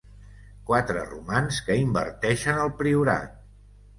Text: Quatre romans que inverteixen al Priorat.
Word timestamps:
Quatre 0.69 1.01
romans 1.09 1.59
que 1.67 1.77
inverteixen 1.81 2.61
al 2.63 2.75
Priorat. 2.83 3.37